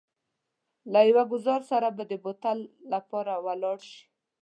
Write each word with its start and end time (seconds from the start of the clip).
له 0.91 0.99
يو 1.09 1.19
ګوزار 1.33 1.61
سره 1.71 1.87
به 1.95 2.03
د 2.09 2.13
تل 2.43 2.59
لپاره 2.93 3.33
ولاړ 3.45 3.77
شئ. 3.91 3.99